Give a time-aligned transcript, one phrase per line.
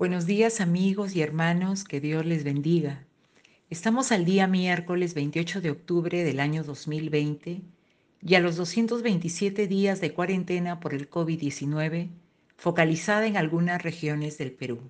[0.00, 3.04] Buenos días amigos y hermanos, que Dios les bendiga.
[3.68, 7.60] Estamos al día miércoles 28 de octubre del año 2020
[8.22, 12.08] y a los 227 días de cuarentena por el COVID-19
[12.56, 14.80] focalizada en algunas regiones del Perú.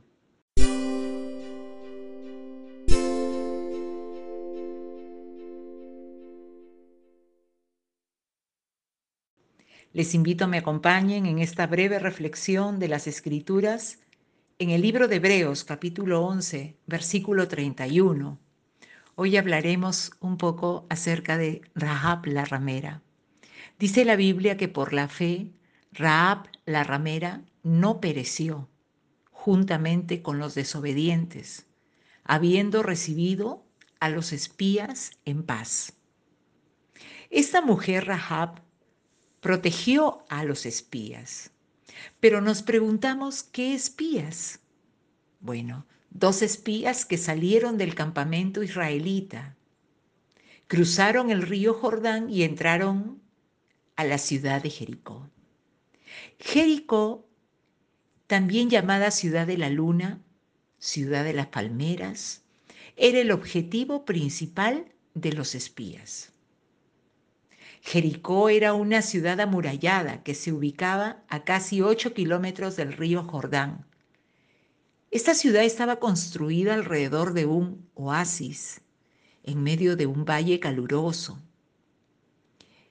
[9.92, 13.98] Les invito a me acompañen en esta breve reflexión de las Escrituras
[14.60, 18.38] en el libro de Hebreos capítulo 11, versículo 31.
[19.14, 23.02] Hoy hablaremos un poco acerca de Rahab la ramera.
[23.78, 25.50] Dice la Biblia que por la fe,
[25.92, 28.68] Rahab la ramera no pereció
[29.30, 31.66] juntamente con los desobedientes,
[32.22, 33.64] habiendo recibido
[33.98, 35.94] a los espías en paz.
[37.30, 38.60] Esta mujer Rahab
[39.40, 41.50] protegió a los espías
[42.20, 44.60] pero nos preguntamos, ¿qué espías?
[45.40, 49.56] Bueno, dos espías que salieron del campamento israelita,
[50.66, 53.20] cruzaron el río Jordán y entraron
[53.96, 55.28] a la ciudad de Jericó.
[56.38, 57.28] Jericó,
[58.26, 60.20] también llamada ciudad de la luna,
[60.78, 62.42] ciudad de las palmeras,
[62.96, 66.29] era el objetivo principal de los espías.
[67.90, 73.84] Jericó era una ciudad amurallada que se ubicaba a casi 8 kilómetros del río Jordán.
[75.10, 78.80] Esta ciudad estaba construida alrededor de un oasis,
[79.42, 81.42] en medio de un valle caluroso.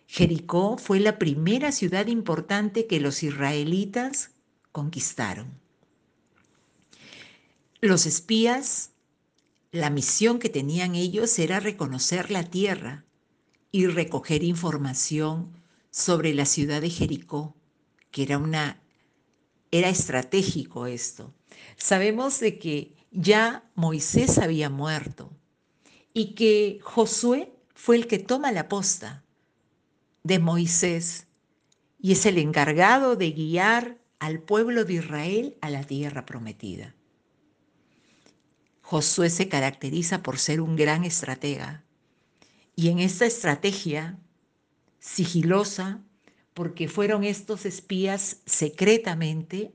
[0.05, 4.31] Jericó fue la primera ciudad importante que los israelitas
[4.73, 5.61] conquistaron.
[7.79, 8.91] Los espías,
[9.71, 13.05] la misión que tenían ellos era reconocer la tierra
[13.71, 15.51] y recoger información
[15.91, 17.55] sobre la ciudad de Jericó,
[18.11, 18.81] que era una
[19.71, 21.33] era estratégico esto.
[21.77, 25.31] Sabemos de que ya Moisés había muerto
[26.13, 29.23] y que Josué fue el que toma la posta
[30.23, 31.27] de Moisés
[31.99, 36.95] y es el encargado de guiar al pueblo de Israel a la tierra prometida.
[38.81, 41.83] Josué se caracteriza por ser un gran estratega,
[42.79, 44.17] y en esta estrategia
[44.99, 46.01] sigilosa,
[46.53, 49.73] porque fueron estos espías secretamente,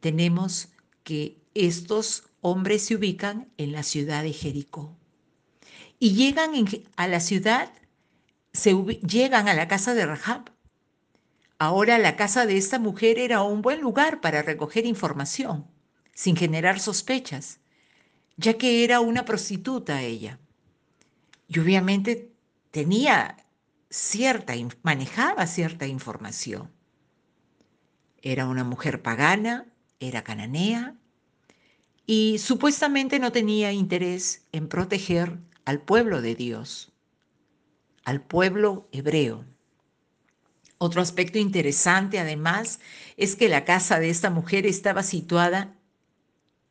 [0.00, 0.70] tenemos
[1.04, 4.96] que estos hombres se ubican en la ciudad de Jericó.
[6.00, 6.50] Y llegan
[6.96, 7.72] a la ciudad,
[8.52, 8.74] se
[9.08, 10.50] llegan a la casa de Rahab.
[11.60, 15.64] Ahora la casa de esta mujer era un buen lugar para recoger información,
[16.12, 17.60] sin generar sospechas,
[18.36, 20.40] ya que era una prostituta ella.
[21.48, 22.32] Y obviamente
[22.70, 23.36] tenía
[23.90, 26.70] cierta, manejaba cierta información.
[28.22, 29.66] Era una mujer pagana,
[30.00, 30.96] era cananea
[32.06, 36.92] y supuestamente no tenía interés en proteger al pueblo de Dios,
[38.04, 39.44] al pueblo hebreo.
[40.78, 42.80] Otro aspecto interesante además
[43.16, 45.74] es que la casa de esta mujer estaba situada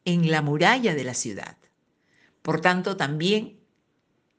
[0.06, 1.57] en la muralla de la ciudad.
[2.44, 3.59] Por tanto, también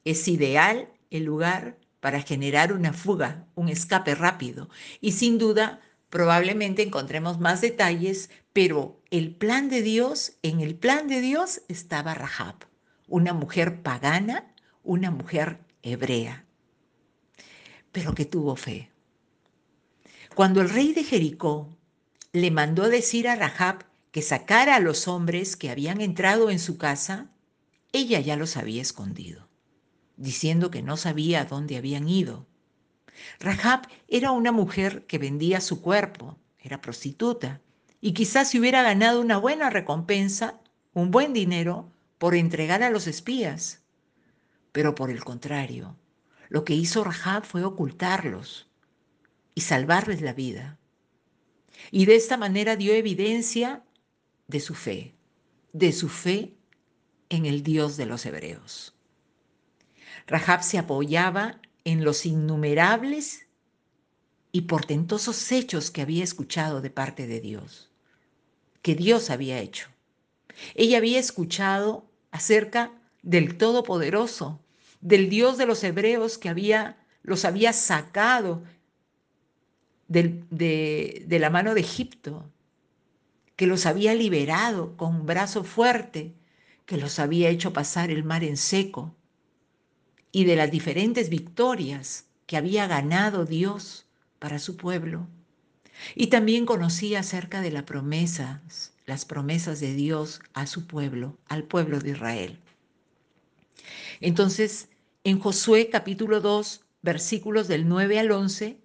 [0.06, 4.70] es ideal el lugar para generar una fuga, un escape rápido.
[5.00, 5.80] Y sin duda,
[6.10, 12.14] probablemente encontremos más detalles, pero el plan de Dios, en el plan de Dios estaba
[12.14, 12.54] Rahab,
[13.08, 16.44] una mujer pagana, una mujer hebrea,
[17.90, 18.92] pero que tuvo fe.
[20.36, 21.76] Cuando el rey de Jericó
[22.32, 26.78] le mandó decir a Rahab que sacara a los hombres que habían entrado en su
[26.78, 27.32] casa,
[27.90, 29.46] ella ya los había escondido
[30.16, 32.46] diciendo que no sabía a dónde habían ido.
[33.40, 37.60] Rahab era una mujer que vendía su cuerpo, era prostituta,
[38.00, 40.60] y quizás se hubiera ganado una buena recompensa,
[40.92, 43.82] un buen dinero, por entregar a los espías.
[44.72, 45.96] Pero por el contrario,
[46.48, 48.68] lo que hizo Rahab fue ocultarlos
[49.54, 50.78] y salvarles la vida.
[51.90, 53.82] Y de esta manera dio evidencia
[54.46, 55.14] de su fe,
[55.72, 56.54] de su fe
[57.28, 58.95] en el Dios de los hebreos.
[60.26, 63.46] Rahab se apoyaba en los innumerables
[64.52, 67.90] y portentosos hechos que había escuchado de parte de Dios,
[68.82, 69.88] que Dios había hecho.
[70.74, 72.92] Ella había escuchado acerca
[73.22, 74.60] del Todopoderoso,
[75.00, 78.64] del Dios de los hebreos que había, los había sacado
[80.08, 82.50] de, de la mano de Egipto,
[83.56, 86.34] que los había liberado con un brazo fuerte,
[86.84, 89.14] que los había hecho pasar el mar en seco,
[90.36, 94.04] y de las diferentes victorias que había ganado Dios
[94.38, 95.26] para su pueblo.
[96.14, 101.64] Y también conocía acerca de las promesas, las promesas de Dios a su pueblo, al
[101.64, 102.60] pueblo de Israel.
[104.20, 104.90] Entonces,
[105.24, 108.78] en Josué capítulo 2, versículos del 9 al 11,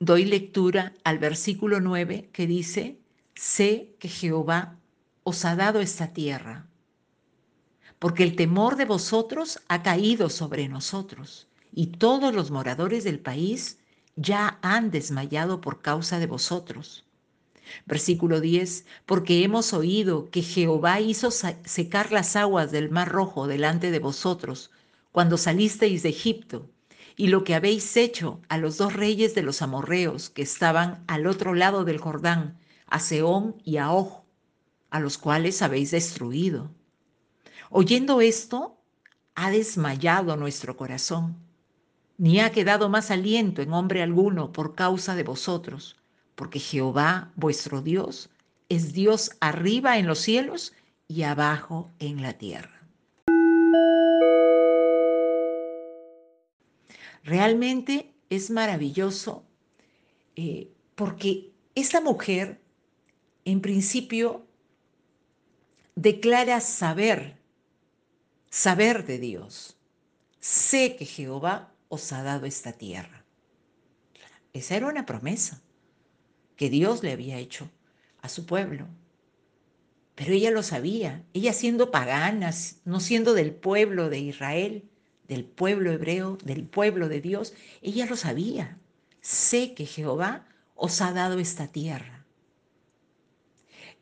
[0.00, 2.98] doy lectura al versículo 9 que dice,
[3.34, 4.76] sé que Jehová
[5.22, 6.66] os ha dado esta tierra,
[8.00, 13.78] porque el temor de vosotros ha caído sobre nosotros, y todos los moradores del país
[14.16, 17.04] ya han desmayado por causa de vosotros.
[17.84, 23.90] Versículo 10, porque hemos oído que Jehová hizo secar las aguas del mar rojo delante
[23.90, 24.70] de vosotros
[25.12, 26.70] cuando salisteis de Egipto,
[27.16, 31.26] y lo que habéis hecho a los dos reyes de los amorreos que estaban al
[31.26, 34.22] otro lado del Jordán, a Seón y a Oj,
[34.88, 36.70] a los cuales habéis destruido.
[37.72, 38.76] Oyendo esto,
[39.36, 41.36] ha desmayado nuestro corazón,
[42.18, 45.96] ni ha quedado más aliento en hombre alguno por causa de vosotros,
[46.34, 48.28] porque Jehová, vuestro Dios,
[48.68, 50.72] es Dios arriba en los cielos
[51.06, 52.88] y abajo en la tierra.
[57.22, 59.44] Realmente es maravilloso
[60.34, 62.60] eh, porque esta mujer,
[63.44, 64.44] en principio,
[65.94, 67.39] declara saber,
[68.50, 69.78] saber de Dios.
[70.40, 73.24] Sé que Jehová os ha dado esta tierra.
[74.52, 75.62] Esa era una promesa
[76.56, 77.70] que Dios le había hecho
[78.20, 78.86] a su pueblo.
[80.16, 82.50] Pero ella lo sabía, ella siendo pagana,
[82.84, 84.84] no siendo del pueblo de Israel,
[85.28, 88.76] del pueblo hebreo, del pueblo de Dios, ella lo sabía.
[89.20, 92.26] Sé que Jehová os ha dado esta tierra.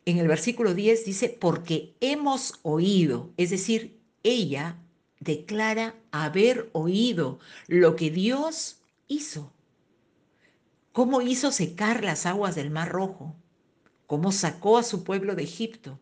[0.07, 4.77] En el versículo 10 dice, porque hemos oído, es decir, ella
[5.21, 9.53] declara haber oído lo que Dios hizo.
[10.93, 13.35] Cómo hizo secar las aguas del Mar Rojo,
[14.07, 15.99] cómo sacó a su pueblo de Egipto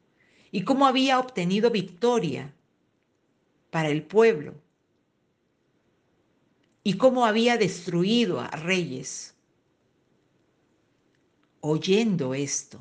[0.50, 2.54] y cómo había obtenido victoria
[3.70, 4.54] para el pueblo
[6.82, 9.34] y cómo había destruido a reyes.
[11.60, 12.78] Oyendo esto,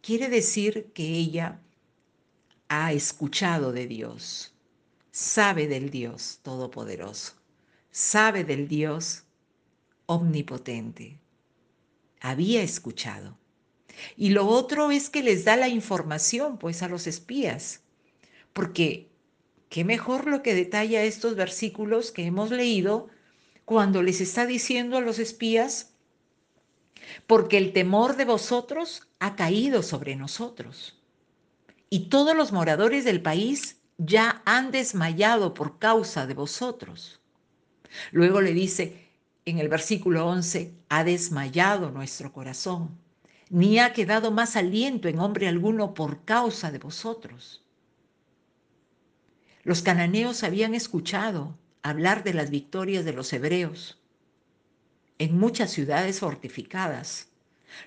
[0.00, 1.60] quiere decir que ella
[2.72, 4.54] ha escuchado de Dios,
[5.10, 7.34] sabe del Dios Todopoderoso,
[7.90, 9.24] sabe del Dios
[10.06, 11.18] omnipotente.
[12.20, 13.36] Había escuchado.
[14.16, 17.82] Y lo otro es que les da la información, pues, a los espías.
[18.52, 19.10] Porque
[19.68, 23.08] qué mejor lo que detalla estos versículos que hemos leído
[23.64, 25.94] cuando les está diciendo a los espías,
[27.26, 30.99] porque el temor de vosotros ha caído sobre nosotros.
[31.90, 37.20] Y todos los moradores del país ya han desmayado por causa de vosotros.
[38.12, 39.10] Luego le dice,
[39.44, 42.96] en el versículo 11, ha desmayado nuestro corazón,
[43.50, 47.64] ni ha quedado más aliento en hombre alguno por causa de vosotros.
[49.64, 53.98] Los cananeos habían escuchado hablar de las victorias de los hebreos
[55.18, 57.28] en muchas ciudades fortificadas.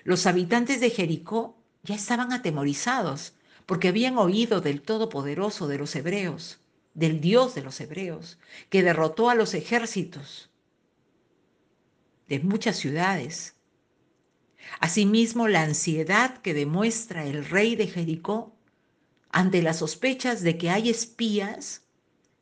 [0.04, 3.33] Los habitantes de Jericó ya estaban atemorizados
[3.66, 6.60] porque habían oído del Todopoderoso de los hebreos,
[6.94, 10.50] del Dios de los hebreos, que derrotó a los ejércitos
[12.28, 13.56] de muchas ciudades.
[14.80, 18.54] Asimismo, la ansiedad que demuestra el rey de Jericó
[19.30, 21.82] ante las sospechas de que hay espías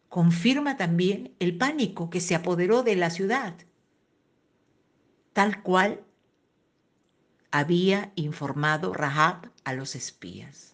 [0.09, 3.57] confirma también el pánico que se apoderó de la ciudad,
[5.33, 6.05] tal cual
[7.50, 10.72] había informado Rahab a los espías.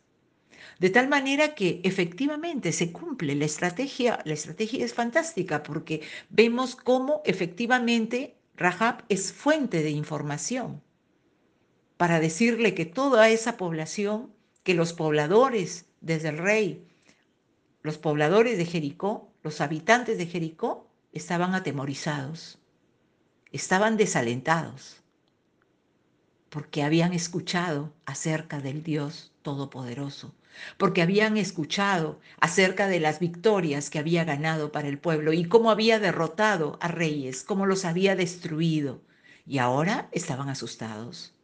[0.79, 3.35] De tal manera que efectivamente se cumple.
[3.35, 10.83] La estrategia, la estrategia es fantástica porque vemos cómo efectivamente Rahab es fuente de información
[11.99, 16.87] para decirle que toda esa población, que los pobladores desde el rey,
[17.83, 22.59] los pobladores de Jericó, los habitantes de Jericó, estaban atemorizados,
[23.51, 25.03] estaban desalentados,
[26.51, 30.35] porque habían escuchado acerca del Dios Todopoderoso,
[30.77, 35.71] porque habían escuchado acerca de las victorias que había ganado para el pueblo y cómo
[35.71, 39.03] había derrotado a reyes, cómo los había destruido.
[39.47, 41.35] Y ahora estaban asustados.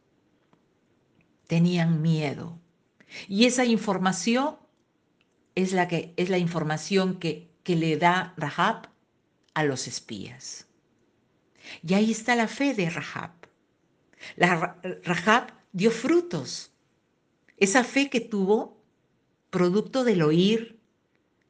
[1.47, 2.59] Tenían miedo.
[3.27, 4.57] Y esa información
[5.55, 8.89] es la, que, es la información que, que le da Rahab
[9.53, 10.67] a los espías.
[11.81, 13.31] Y ahí está la fe de Rahab.
[14.35, 16.71] La Rahab dio frutos.
[17.57, 18.74] Esa fe que tuvo
[19.55, 20.77] producto del oír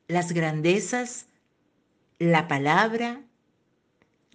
[0.08, 1.26] las grandezas,
[2.20, 3.26] la palabra,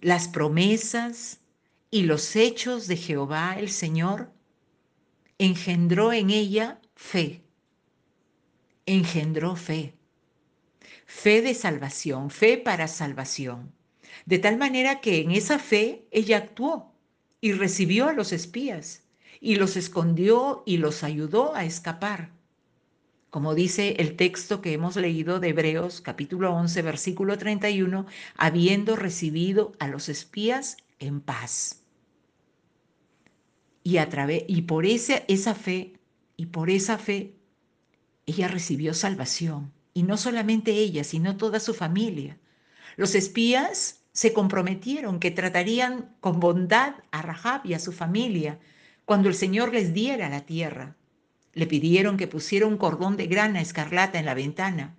[0.01, 1.39] las promesas,
[1.89, 4.29] y los hechos de Jehová el Señor
[5.37, 7.45] engendró en ella fe.
[8.85, 9.95] Engendró fe.
[11.05, 13.71] Fe de salvación, fe para salvación.
[14.25, 16.93] De tal manera que en esa fe ella actuó
[17.39, 19.03] y recibió a los espías
[19.39, 22.40] y los escondió y los ayudó a escapar.
[23.31, 29.71] Como dice el texto que hemos leído de Hebreos capítulo 11 versículo 31, habiendo recibido
[29.79, 31.81] a los espías en paz.
[33.83, 35.93] Y, a través, y por esa, esa fe,
[36.35, 37.33] y por esa fe,
[38.25, 39.71] ella recibió salvación.
[39.93, 42.37] Y no solamente ella, sino toda su familia.
[42.97, 48.59] Los espías se comprometieron que tratarían con bondad a Rahab y a su familia
[49.05, 50.97] cuando el Señor les diera la tierra.
[51.53, 54.95] Le pidieron que pusiera un cordón de grana escarlata en la ventana.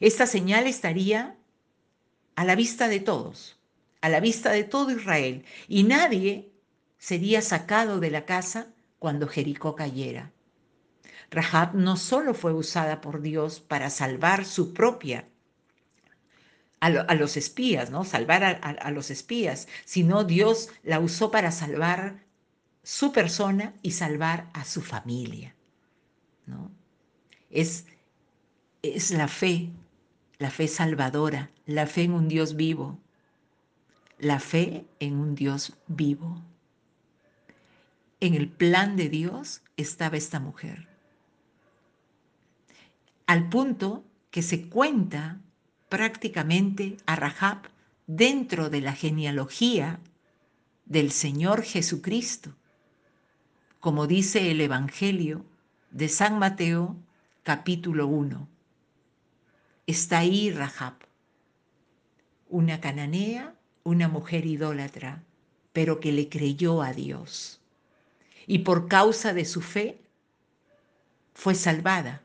[0.00, 1.36] Esta señal estaría
[2.34, 3.58] a la vista de todos,
[4.00, 6.52] a la vista de todo Israel, y nadie
[6.98, 10.32] sería sacado de la casa cuando Jericó cayera.
[11.30, 15.28] Rahab no solo fue usada por Dios para salvar su propia
[16.80, 18.04] a, los espías, ¿no?
[18.04, 22.24] Salvar a, los espías, sino Dios la usó para salvar
[22.82, 25.56] su persona y salvar a su familia,
[27.50, 27.86] Es,
[28.82, 29.70] es la fe,
[30.38, 32.98] la fe salvadora, la fe en un Dios vivo,
[34.18, 36.42] la fe en un Dios vivo.
[38.20, 40.88] En el plan de Dios estaba esta mujer.
[43.26, 45.40] Al punto que se cuenta
[45.88, 47.68] prácticamente a Rahab
[48.06, 50.00] dentro de la genealogía
[50.84, 52.54] del Señor Jesucristo,
[53.80, 55.44] como dice el Evangelio
[55.96, 56.94] de San Mateo
[57.42, 58.46] capítulo 1.
[59.86, 60.92] Está ahí Rahab,
[62.50, 65.22] una cananea, una mujer idólatra,
[65.72, 67.62] pero que le creyó a Dios.
[68.46, 69.98] Y por causa de su fe
[71.32, 72.20] fue salvada,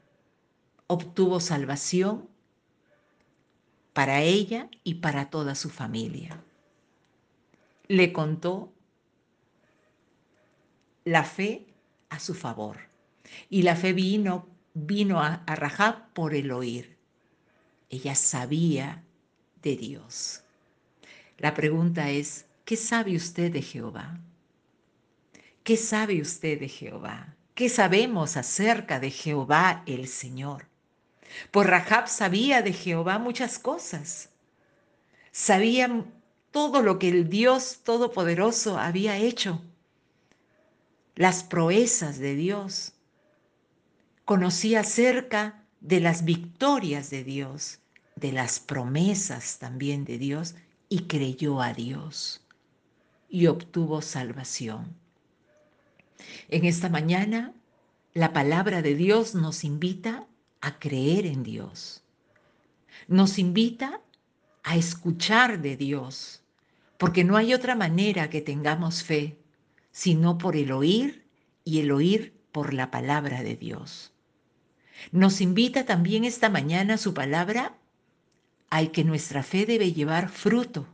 [0.88, 2.28] obtuvo salvación
[3.94, 6.44] para ella y para toda su familia.
[7.88, 8.74] Le contó
[11.06, 11.68] la fe
[12.10, 12.91] a su favor.
[13.50, 16.98] Y la fe vino, vino a, a Rahab por el oír.
[17.90, 19.04] Ella sabía
[19.62, 20.44] de Dios.
[21.38, 24.20] La pregunta es, ¿qué sabe usted de Jehová?
[25.64, 27.36] ¿Qué sabe usted de Jehová?
[27.54, 30.68] ¿Qué sabemos acerca de Jehová el Señor?
[31.52, 34.30] Pues Rahab sabía de Jehová muchas cosas.
[35.32, 36.06] Sabía
[36.52, 39.62] todo lo que el Dios Todopoderoso había hecho,
[41.16, 42.94] las proezas de Dios.
[44.32, 47.80] Conocía acerca de las victorias de Dios,
[48.16, 50.56] de las promesas también de Dios
[50.88, 52.42] y creyó a Dios
[53.28, 54.96] y obtuvo salvación.
[56.48, 57.54] En esta mañana,
[58.14, 60.26] la palabra de Dios nos invita
[60.62, 62.02] a creer en Dios.
[63.10, 64.00] Nos invita
[64.64, 66.42] a escuchar de Dios,
[66.98, 69.38] porque no hay otra manera que tengamos fe,
[69.92, 71.28] sino por el oír
[71.66, 74.14] y el oír por la palabra de Dios.
[75.12, 77.78] Nos invita también esta mañana su palabra
[78.70, 80.88] al que nuestra fe debe llevar fruto,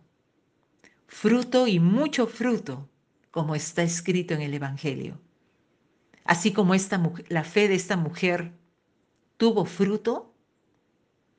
[1.08, 2.90] fruto y mucho fruto,
[3.32, 5.20] como está escrito en el Evangelio.
[6.24, 6.74] Así como
[7.30, 8.54] la fe de esta mujer
[9.38, 10.34] tuvo fruto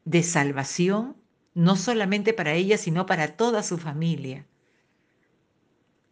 [0.05, 1.17] de salvación,
[1.55, 4.47] no solamente para ella, sino para toda su familia,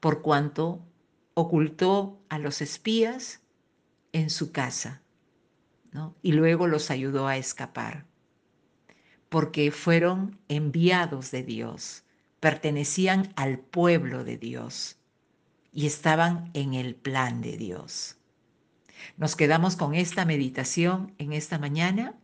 [0.00, 0.84] por cuanto
[1.34, 3.40] ocultó a los espías
[4.12, 5.02] en su casa
[6.22, 8.06] y luego los ayudó a escapar,
[9.28, 12.04] porque fueron enviados de Dios,
[12.40, 14.98] pertenecían al pueblo de Dios
[15.72, 18.16] y estaban en el plan de Dios.
[19.16, 22.14] Nos quedamos con esta meditación en esta mañana.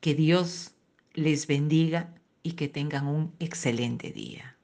[0.00, 0.74] Que Dios
[1.14, 4.57] les bendiga y que tengan un excelente día.